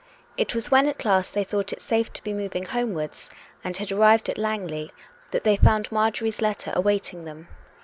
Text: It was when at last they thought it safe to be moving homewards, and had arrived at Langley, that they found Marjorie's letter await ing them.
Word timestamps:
It 0.35 0.55
was 0.55 0.71
when 0.71 0.87
at 0.87 1.05
last 1.05 1.31
they 1.35 1.43
thought 1.43 1.71
it 1.71 1.79
safe 1.79 2.11
to 2.13 2.23
be 2.23 2.33
moving 2.33 2.63
homewards, 2.65 3.29
and 3.63 3.77
had 3.77 3.91
arrived 3.91 4.29
at 4.31 4.37
Langley, 4.39 4.91
that 5.29 5.43
they 5.43 5.57
found 5.57 5.91
Marjorie's 5.91 6.41
letter 6.41 6.71
await 6.73 7.13
ing 7.13 7.25
them. 7.25 7.47